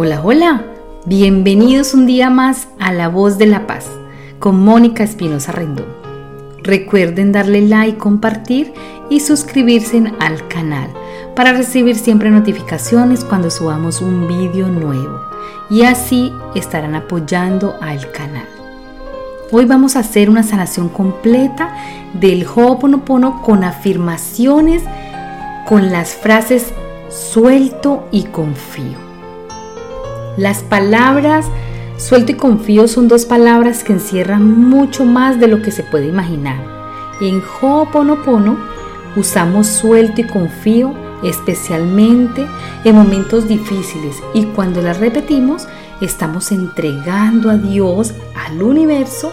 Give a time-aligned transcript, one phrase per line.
[0.00, 0.62] Hola, hola.
[1.06, 3.90] Bienvenidos un día más a La Voz de la Paz
[4.38, 5.88] con Mónica Espinosa Rendón.
[6.62, 8.72] Recuerden darle like, compartir
[9.10, 10.88] y suscribirse al canal
[11.34, 15.20] para recibir siempre notificaciones cuando subamos un vídeo nuevo
[15.68, 18.46] y así estarán apoyando al canal.
[19.50, 21.74] Hoy vamos a hacer una sanación completa
[22.14, 24.84] del Ho'oponopono con afirmaciones
[25.66, 26.72] con las frases
[27.08, 29.07] suelto y confío.
[30.38, 31.46] Las palabras
[31.96, 36.06] suelto y confío son dos palabras que encierran mucho más de lo que se puede
[36.06, 36.64] imaginar.
[37.20, 38.56] En Ho'oponopono
[39.16, 42.46] usamos suelto y confío especialmente
[42.84, 45.66] en momentos difíciles y cuando las repetimos
[46.00, 49.32] estamos entregando a Dios, al universo,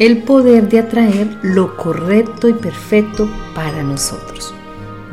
[0.00, 4.52] el poder de atraer lo correcto y perfecto para nosotros.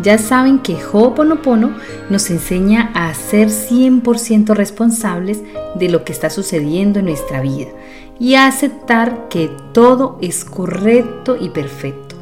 [0.02, 1.72] Ya saben que Ho'oponopono
[2.10, 5.42] nos enseña a ser 100% responsables
[5.76, 7.68] de lo que está sucediendo en nuestra vida
[8.20, 12.16] y a aceptar que todo es correcto y perfecto.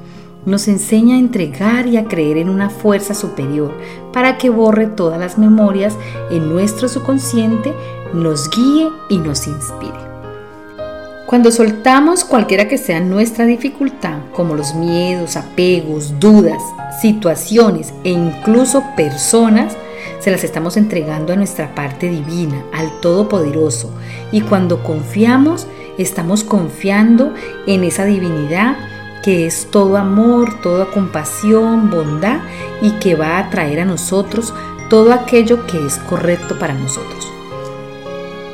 [0.46, 3.74] Nos enseña a entregar y a creer en una fuerza superior
[4.14, 5.96] para que borre todas las memorias
[6.32, 7.74] en nuestro subconsciente,
[8.14, 10.07] nos guíe y nos inspire.
[11.28, 16.64] Cuando soltamos cualquiera que sea nuestra dificultad, como los miedos, apegos, dudas,
[17.02, 19.76] situaciones e incluso personas,
[20.20, 23.92] se las estamos entregando a nuestra parte divina, al Todopoderoso.
[24.32, 25.68] Y cuando confiamos,
[25.98, 27.34] estamos confiando
[27.66, 28.78] en esa divinidad
[29.22, 32.40] que es todo amor, toda compasión, bondad
[32.82, 34.54] y que va a traer a nosotros
[34.90, 37.37] todo aquello que es correcto para nosotros.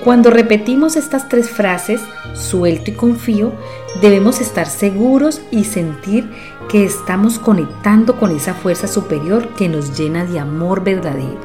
[0.04, 2.02] Cuando repetimos estas tres frases,
[2.34, 3.54] suelto y confío,
[4.02, 6.30] debemos estar seguros y sentir
[6.68, 11.40] que estamos conectando con esa fuerza superior que nos llena de amor verdadero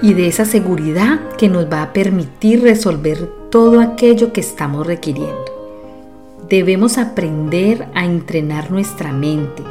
[0.00, 5.44] y de esa seguridad que nos va a permitir resolver todo aquello que estamos requiriendo.
[6.48, 9.62] Debemos aprender a entrenar nuestra mente,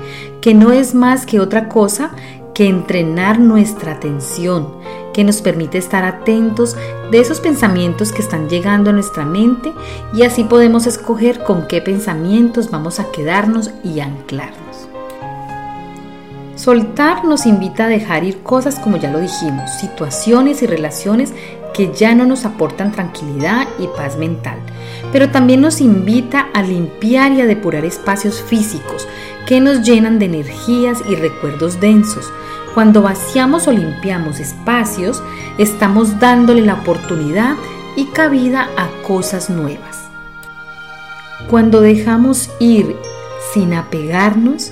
[0.42, 2.12] que no es más que otra cosa
[2.56, 4.70] que entrenar nuestra atención,
[5.14, 6.76] que nos permite estar atentos
[7.12, 9.74] de esos pensamientos que están llegando a nuestra mente
[10.14, 14.88] y así podemos escoger con qué pensamientos vamos a quedarnos y anclarnos.
[16.56, 21.34] Soltar nos invita a dejar ir cosas como ya lo dijimos, situaciones y relaciones
[21.74, 24.58] que ya no nos aportan tranquilidad y paz mental,
[25.12, 29.06] pero también nos invita a limpiar y a depurar espacios físicos
[29.46, 32.32] que nos llenan de energías y recuerdos densos,
[32.74, 35.24] cuando vaciamos o limpiamos espacios,
[35.58, 37.56] estamos dándole la oportunidad
[37.96, 40.10] y cabida a cosas nuevas.
[41.50, 42.96] Cuando dejamos ir
[43.54, 44.72] sin apegarnos,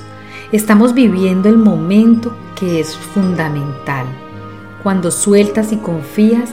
[0.52, 4.06] estamos viviendo el momento que es fundamental.
[4.82, 6.50] Cuando sueltas y confías,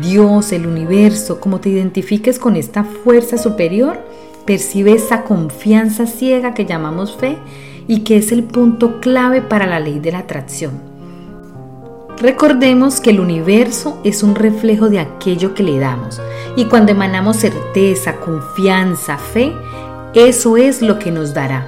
[0.00, 3.98] Dios, el universo, como te identifiques con esta fuerza superior,
[4.44, 7.38] percibe esa confianza ciega que llamamos fe
[7.86, 10.72] y que es el punto clave para la ley de la atracción.
[12.18, 16.20] Recordemos que el universo es un reflejo de aquello que le damos
[16.56, 19.52] y cuando emanamos certeza, confianza, fe,
[20.14, 21.66] eso es lo que nos dará.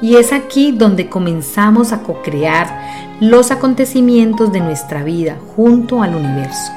[0.00, 6.72] Y es aquí donde comenzamos a co-crear los acontecimientos de nuestra vida junto al universo.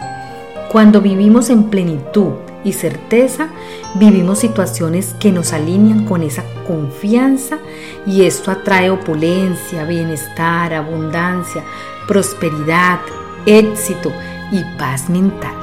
[0.71, 2.33] Cuando vivimos en plenitud
[2.65, 3.47] y certeza,
[3.93, 7.59] vivimos situaciones que nos alinean con esa confianza
[8.07, 11.63] y esto atrae opulencia, bienestar, abundancia,
[12.07, 12.99] prosperidad,
[13.45, 14.11] éxito
[14.51, 15.53] y paz mental.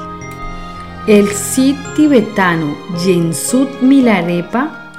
[1.05, 2.73] El Sid tibetano
[3.05, 4.89] Yensud Milarepa,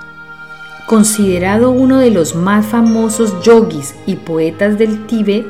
[0.86, 5.47] considerado uno de los más famosos yogis y poetas del Tíbet,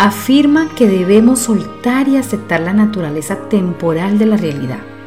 [0.00, 4.97] afirma que debemos soltar y aceptar la naturaleza temporal de la realidad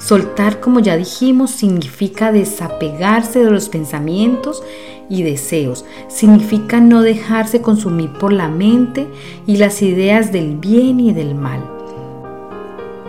[0.00, 4.62] Soltar, como ya dijimos, significa desapegarse de los pensamientos
[5.10, 5.84] y deseos.
[6.08, 9.06] Significa no dejarse consumir por la mente
[9.46, 11.60] y las ideas del bien y del mal.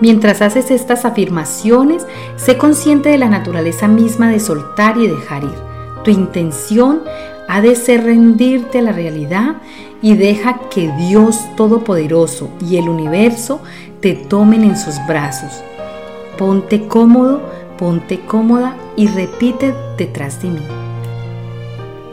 [0.02, 2.06] Mientras haces estas afirmaciones,
[2.36, 5.72] sé consciente de la naturaleza misma de soltar y dejar ir.
[6.04, 7.04] Tu intención
[7.48, 9.62] ha de ser rendirte a la realidad
[10.02, 13.62] y deja que Dios Todopoderoso y el universo
[14.02, 15.64] te tomen en sus brazos
[16.42, 17.40] Ponte cómodo,
[17.78, 20.68] ponte cómoda y repite detrás de mí.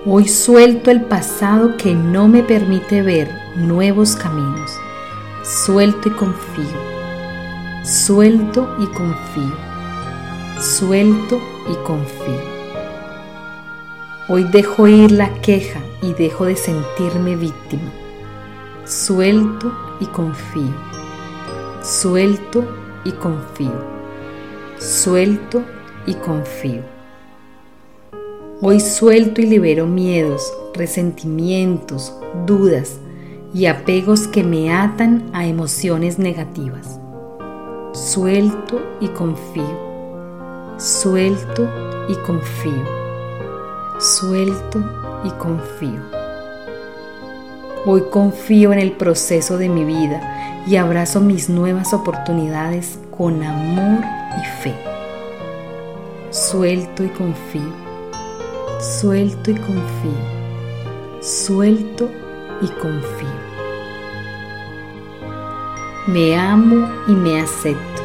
[0.04, 4.70] Hoy suelto el pasado que no me permite ver nuevos caminos.
[5.42, 6.78] Suelto y confío.
[7.86, 9.56] Suelto y confío.
[10.60, 12.42] Suelto y confío.
[14.28, 17.90] Hoy dejo ir la queja y dejo de sentirme víctima.
[18.84, 20.74] Suelto y confío
[21.82, 22.66] Suelto
[23.04, 23.97] y confío.
[24.78, 25.64] Suelto
[26.06, 26.82] y confío.
[28.62, 32.14] Hoy suelto y libero miedos, resentimientos,
[32.46, 32.98] dudas
[33.52, 37.00] y apegos que me atan a emociones negativas.
[37.92, 40.76] Suelto y confío.
[40.76, 41.68] Suelto
[42.08, 42.84] y confío.
[43.98, 44.78] Suelto
[45.24, 46.00] y confío.
[47.84, 54.00] Hoy confío en el proceso de mi vida y abrazo mis nuevas oportunidades con amor
[54.40, 54.74] y fe.
[56.30, 57.72] Suelto y confío.
[58.78, 61.20] Suelto y confío.
[61.20, 62.08] Suelto
[62.62, 63.48] y confío.
[66.06, 68.02] Me amo y me acepto.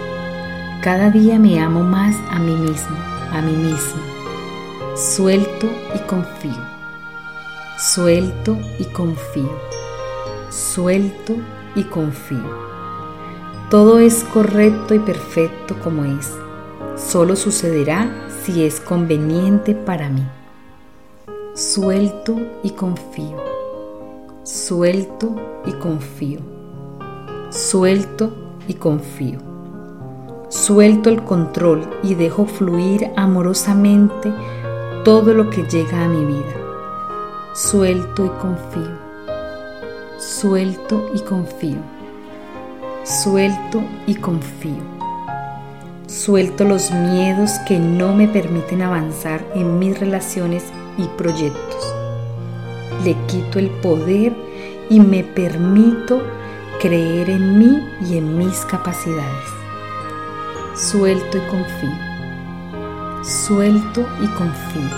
[0.81, 2.97] Cada día me amo más a mí mismo,
[3.31, 4.01] a mí misma.
[4.95, 6.65] Suelto y confío.
[7.77, 9.59] Suelto y confío.
[10.49, 11.35] Suelto
[11.75, 12.72] y confío.
[13.73, 16.31] Todo es correcto y perfecto como es.
[16.95, 18.07] Solo sucederá
[18.43, 20.21] si es conveniente para mí.
[21.55, 23.35] Suelto y confío.
[24.43, 25.33] Suelto
[25.65, 26.39] y confío.
[27.49, 28.35] Suelto
[28.67, 29.39] y confío.
[30.49, 34.31] Suelto el control y dejo fluir amorosamente
[35.03, 36.53] todo lo que llega a mi vida.
[37.55, 38.99] Suelto y confío.
[40.19, 41.92] Suelto y confío.
[43.03, 44.81] Suelto y confío.
[46.07, 50.63] Suelto los miedos que no me permiten avanzar en mis relaciones
[50.97, 51.93] y proyectos.
[53.03, 54.31] Le quito el poder
[54.89, 56.23] y me permito
[56.79, 57.77] creer en mí
[58.09, 59.49] y en mis capacidades.
[60.73, 62.13] Suelto y confío.
[63.21, 64.97] Suelto y confío.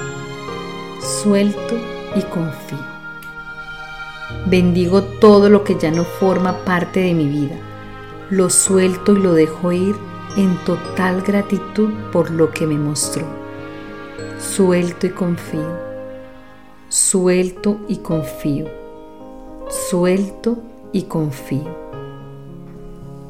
[1.23, 1.75] Suelto
[2.15, 2.85] y confío.
[4.45, 7.55] Bendigo todo lo que ya no forma parte de mi vida.
[8.31, 9.95] Lo suelto y lo dejo ir
[10.35, 13.23] en total gratitud por lo que me mostró.
[14.39, 15.77] Suelto y confío.
[16.89, 18.65] Suelto y confío.
[19.69, 20.57] Suelto
[20.91, 21.85] y confío.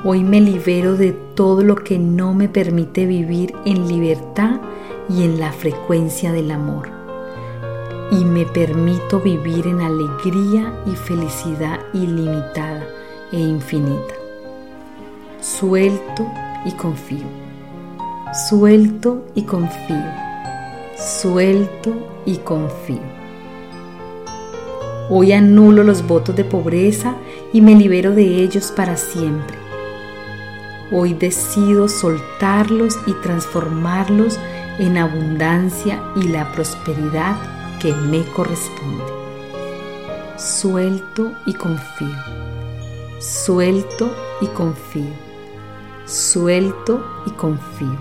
[0.05, 4.61] Hoy me libero de todo lo que no me permite vivir en libertad
[5.09, 6.87] y en la frecuencia del amor.
[8.11, 12.87] Y me permito vivir en alegría y felicidad ilimitada
[13.33, 14.24] e infinita.
[15.45, 16.25] Suelto
[16.65, 17.27] y confío.
[18.49, 20.11] Suelto y confío.
[20.97, 21.93] Suelto
[22.25, 23.03] y confío.
[25.11, 27.13] Hoy anulo los votos de pobreza
[27.53, 29.55] y me libero de ellos para siempre.
[30.91, 34.39] Hoy decido soltarlos y transformarlos
[34.79, 37.35] en abundancia y la prosperidad
[37.79, 39.03] que me corresponde.
[40.37, 42.17] Suelto y confío.
[43.19, 44.11] Suelto
[44.41, 45.24] y confío
[46.05, 47.97] suelto y confío.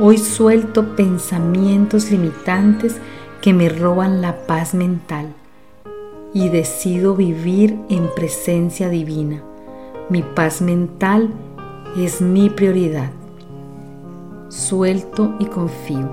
[0.00, 2.96] Hoy suelto pensamientos limitantes
[3.40, 5.32] que me roban la paz mental
[6.32, 9.42] y decido vivir en presencia divina.
[10.10, 11.30] Mi paz mental
[11.96, 13.10] es mi prioridad.
[14.48, 16.10] Suelto y confío.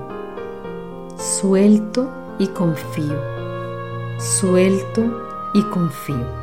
[1.16, 2.08] Suelto
[2.38, 3.20] y confío.
[4.18, 5.02] Suelto
[5.54, 6.41] y confío.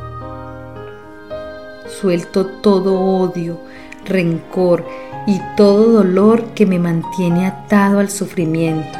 [1.89, 3.59] Suelto todo odio,
[4.05, 4.85] rencor
[5.25, 8.97] y todo dolor que me mantiene atado al sufrimiento.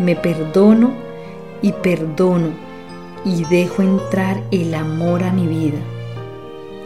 [0.00, 0.92] Me perdono
[1.62, 2.48] y perdono
[3.24, 5.78] y dejo entrar el amor a mi vida.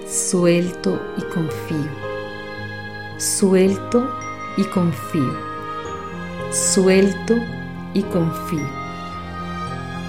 [0.07, 1.91] Suelto y confío.
[3.17, 4.07] Suelto
[4.59, 5.33] y confío.
[6.53, 7.35] Suelto
[7.95, 8.69] y confío.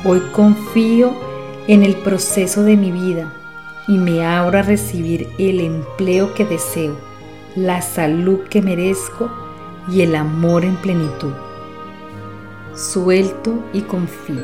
[0.03, 1.13] Hoy confío
[1.67, 3.33] en el proceso de mi vida
[3.87, 6.95] y me abro a recibir el empleo que deseo
[7.57, 9.31] la salud que merezco
[9.89, 11.33] y el amor en plenitud.
[12.75, 14.43] Suelto y confío.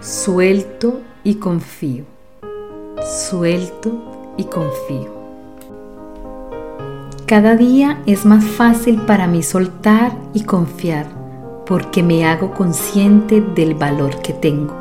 [0.00, 2.04] Suelto y confío.
[3.28, 5.18] Suelto y confío.
[7.26, 11.06] Cada día es más fácil para mí soltar y confiar
[11.66, 14.72] porque me hago consciente del valor que tengo.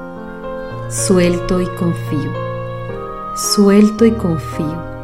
[0.88, 2.47] Suelto y confío.
[3.38, 4.98] Suelto y confío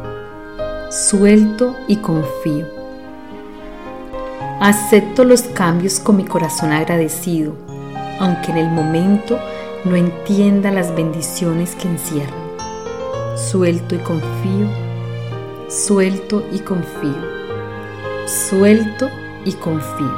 [0.94, 2.66] suelto y confío.
[4.60, 7.52] Acepto los cambios con mi corazón agradecido,
[8.20, 9.40] aunque en el momento
[9.84, 12.44] no entienda las bendiciones que encierran.
[13.36, 14.68] Suelto y confío,
[15.68, 17.22] suelto y confío,
[18.26, 19.10] suelto
[19.44, 20.14] y confío.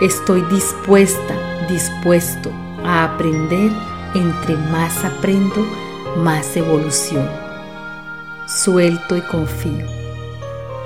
[0.00, 1.34] Estoy dispuesta,
[1.68, 2.50] dispuesto
[2.84, 3.70] a aprender.
[4.14, 5.66] Entre más aprendo,
[6.16, 7.28] más evolución
[8.48, 9.84] Suelto y confío.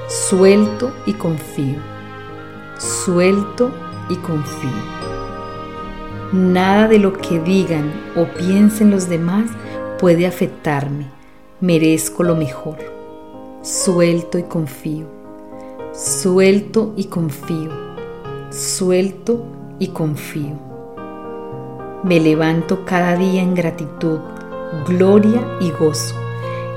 [0.08, 1.78] Suelto y confío.
[2.76, 3.70] Suelto
[4.08, 4.82] y confío.
[6.32, 9.48] Nada de lo que digan o piensen los demás
[10.00, 11.06] puede afectarme.
[11.60, 12.78] Merezco lo mejor.
[13.62, 15.06] Suelto y confío.
[15.92, 17.70] Suelto y confío.
[18.50, 19.44] Suelto
[19.78, 20.58] y confío.
[22.02, 24.18] Me levanto cada día en gratitud,
[24.86, 26.14] gloria y gozo.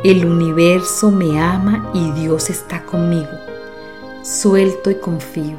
[0.04, 3.32] El universo me ama y Dios está conmigo.
[4.24, 5.58] Suelto y confío.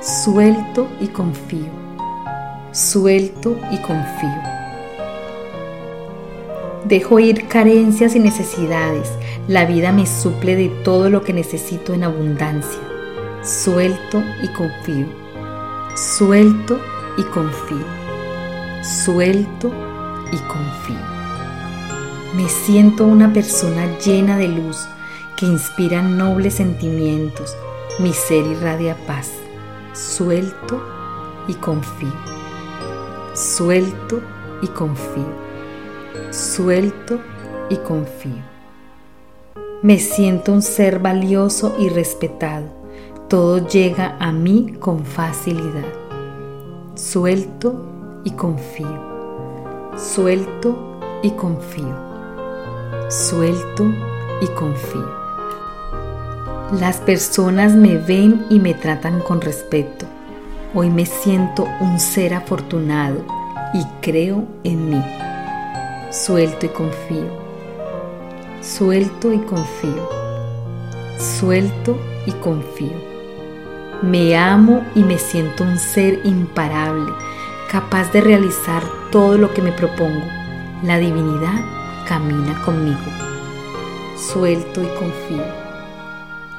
[0.00, 1.88] Suelto y confío
[2.72, 4.42] suelto y confío.
[6.84, 9.10] Dejo ir carencias y necesidades.
[9.46, 12.80] La vida me suple de todo lo que necesito en abundancia.
[13.42, 15.06] Suelto y confío.
[15.96, 16.78] Suelto
[17.16, 17.84] y confío.
[18.82, 19.72] Suelto
[20.32, 21.17] y confío.
[22.34, 24.86] Me siento una persona llena de luz
[25.36, 27.56] que inspira nobles sentimientos.
[27.98, 29.30] Mi ser irradia paz.
[29.92, 30.80] Suelto
[31.48, 32.38] y confío
[33.38, 34.20] suelto
[34.62, 35.28] y confío,
[36.32, 37.20] suelto
[37.70, 38.42] y confío.
[39.82, 42.66] Me siento un ser valioso y respetado.
[43.28, 45.86] Todo llega a mí con facilidad.
[46.96, 49.06] Suelto y confío.
[49.96, 52.07] Suelto y confío.
[53.08, 53.86] Suelto
[54.42, 55.10] y confío.
[56.78, 60.04] Las personas me ven y me tratan con respeto.
[60.74, 63.24] Hoy me siento un ser afortunado
[63.72, 65.02] y creo en mí.
[66.10, 67.30] Suelto y confío.
[68.60, 70.10] Suelto y confío.
[71.16, 73.00] Suelto y confío.
[74.02, 77.10] Me amo y me siento un ser imparable,
[77.72, 80.26] capaz de realizar todo lo que me propongo.
[80.82, 81.77] La divinidad
[82.08, 82.98] camina conmigo.
[84.16, 85.44] Suelto y confío.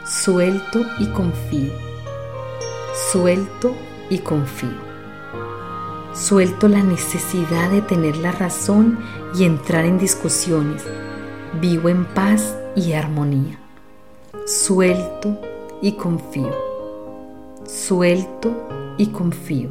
[0.06, 1.74] Suelto y confío.
[3.12, 3.75] Suelto
[4.12, 4.89] y confío.
[6.13, 9.00] Suelto la necesidad de tener la razón
[9.36, 10.84] y entrar en discusiones.
[11.60, 13.58] Vivo en paz y armonía.
[14.46, 15.41] Suelto
[15.82, 16.56] y confío.
[17.65, 19.70] Suelto y confío.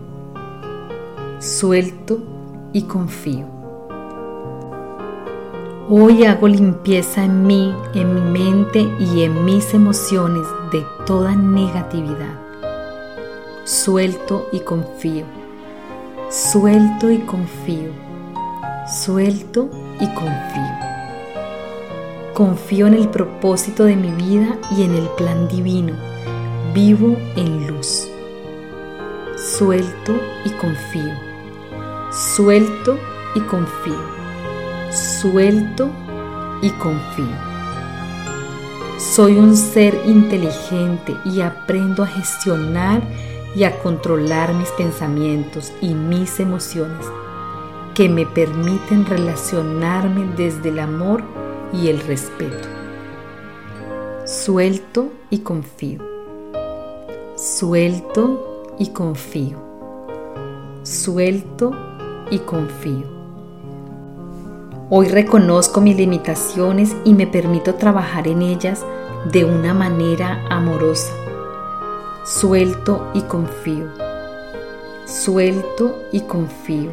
[1.39, 2.19] Suelto
[2.73, 3.58] y confío.
[5.91, 12.49] Hoy hago limpieza en mí, en mi mente y en mis emociones de toda negatividad
[13.69, 15.27] suelto y confío,
[16.31, 17.91] suelto y confío,
[18.87, 19.69] suelto
[20.01, 20.79] y confío.
[22.33, 25.93] Confío en el propósito de mi vida y en el plan divino.
[26.73, 28.09] Vivo en luz.
[29.37, 30.15] Suelto
[30.47, 31.13] y confío.
[32.11, 32.99] Suelto
[33.35, 34.18] y confío.
[35.21, 35.91] Suelto
[36.63, 37.27] y confío.
[38.99, 43.03] Soy un ser inteligente y aprendo a gestionar
[43.57, 47.05] y a controlar mis pensamientos y mis emociones
[47.97, 51.25] que me permiten relacionarme desde el amor
[51.73, 52.69] y el respeto.
[54.25, 56.01] Suelto y confío.
[57.35, 59.59] Suelto y confío.
[60.85, 61.73] Suelto
[62.31, 63.18] y confío.
[64.91, 68.85] Hoy reconozco mis limitaciones y me permito trabajar en ellas
[69.31, 71.13] de una manera amorosa
[72.29, 73.89] Suelto y confío.
[75.07, 76.91] Suelto y confío.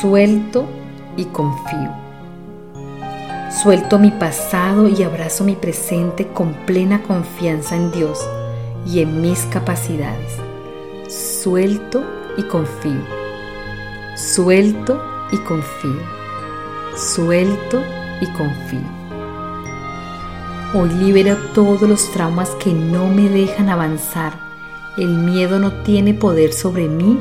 [0.00, 0.66] Suelto
[1.16, 1.94] y confío.
[3.62, 8.18] Suelto mi pasado y abrazo mi presente con plena confianza en Dios
[8.84, 10.38] y en mis capacidades.
[11.08, 12.02] Suelto
[12.36, 13.00] y confío.
[14.16, 16.23] Suelto y confío.
[16.96, 17.82] Suelto
[18.20, 18.78] y confío.
[20.74, 24.34] Hoy libero todos los traumas que no me dejan avanzar.
[24.96, 27.18] El miedo no tiene poder sobre mí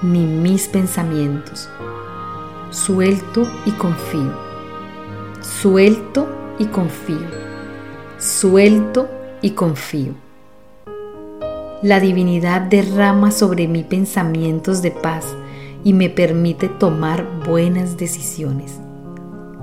[0.00, 1.68] ni mis pensamientos.
[2.70, 4.32] Suelto y confío.
[5.42, 6.26] Suelto
[6.58, 7.28] y confío.
[8.16, 9.10] Suelto
[9.42, 10.14] y confío.
[11.82, 15.36] La divinidad derrama sobre mí pensamientos de paz
[15.84, 18.78] y me permite tomar buenas decisiones.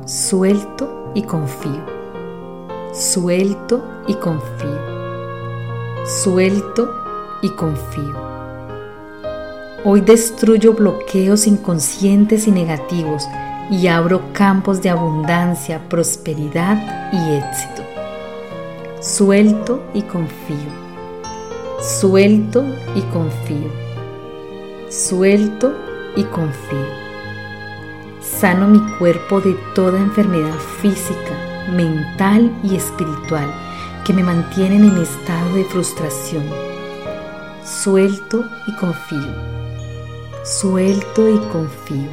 [0.06, 2.00] Suelto y confío
[2.94, 4.80] suelto y confío,
[6.06, 6.92] suelto
[7.42, 8.30] y confío.
[9.86, 13.28] Hoy destruyo bloqueos inconscientes y negativos
[13.70, 17.84] y abro campos de abundancia, prosperidad y éxito.
[19.00, 20.58] Suelto y confío.
[21.80, 23.70] Suelto y confío.
[24.90, 25.74] Suelto
[26.16, 27.10] y confío.
[28.22, 31.36] Sano mi cuerpo de toda enfermedad física,
[31.72, 33.50] mental y espiritual
[34.06, 36.44] que me mantienen en estado de frustración.
[37.64, 39.34] Suelto y confío.
[40.44, 42.10] Suelto y confío.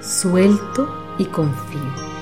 [0.00, 2.12] Suelto y confío.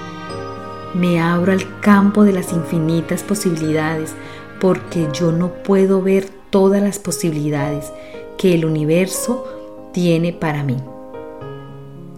[0.94, 4.14] Me abro al campo de las infinitas posibilidades
[4.60, 7.92] porque yo no puedo ver todas las posibilidades
[8.36, 9.59] que el universo
[9.92, 10.76] tiene para mí.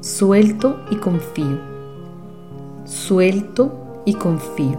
[0.01, 1.59] Suelto y confío.
[2.85, 4.79] Suelto y confío.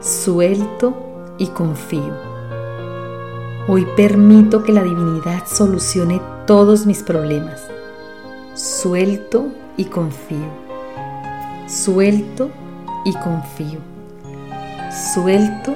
[0.00, 0.94] Suelto
[1.38, 2.14] y confío.
[3.68, 7.66] Hoy permito que la divinidad solucione todos mis problemas.
[8.54, 10.48] Suelto y confío.
[11.66, 12.50] Suelto
[13.04, 13.80] y confío.
[15.14, 15.74] Suelto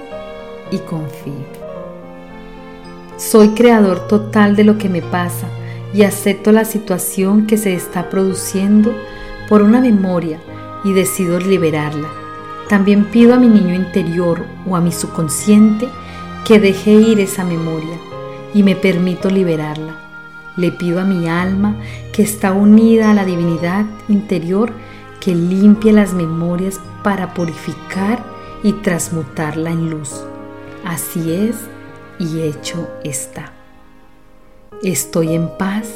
[0.71, 1.65] y confío.
[3.17, 5.47] Soy creador total de lo que me pasa
[5.95, 8.93] y acepto la situación que se está produciendo
[9.49, 10.41] por una memoria
[10.85, 12.09] y decido liberarla.
[12.69, 15.89] También pido a mi niño interior o a mi subconsciente
[16.45, 17.97] que deje ir esa memoria
[18.53, 20.01] y me permito liberarla.
[20.57, 21.77] Le pido a mi alma
[22.13, 24.73] que está unida a la divinidad interior
[25.21, 28.23] que limpie las memorias para purificar
[28.63, 30.25] y transmutarla en luz.
[30.85, 31.57] Así es
[32.19, 33.54] y hecho está.
[34.85, 35.89] Estoy en paz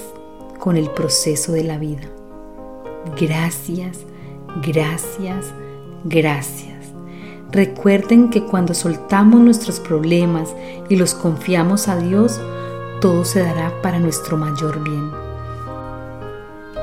[0.59, 2.09] con el proceso de la vida.
[3.21, 3.99] Gracias,
[4.66, 5.52] gracias,
[6.04, 6.87] gracias.
[7.52, 10.54] Recuerden que cuando soltamos nuestros problemas
[10.88, 12.40] y los confiamos a Dios,
[13.02, 15.11] todo se dará para nuestro mayor bien.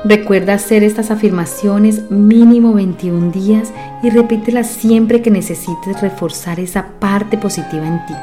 [0.04, 3.72] Recuerda hacer estas afirmaciones mínimo 21 días
[4.04, 8.14] y repítelas siempre que necesites reforzar esa parte positiva en ti.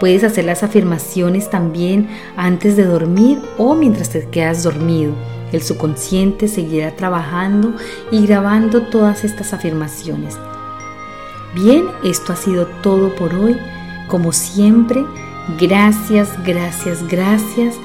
[0.00, 5.12] Puedes hacer las afirmaciones también antes de dormir o mientras te quedas dormido.
[5.52, 7.74] El subconsciente seguirá trabajando
[8.10, 10.36] y grabando todas estas afirmaciones.
[11.54, 13.56] Bien, esto ha sido todo por hoy.
[14.08, 15.04] Como siempre,
[15.58, 17.76] gracias, gracias, gracias.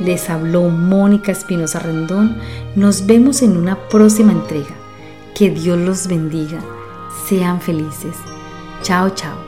[0.00, 2.36] Les habló Mónica Espinosa Rendón.
[2.76, 4.74] Nos vemos en una próxima entrega.
[5.34, 6.58] Que Dios los bendiga.
[7.28, 8.16] Sean felices.
[8.82, 9.47] Chao, chao.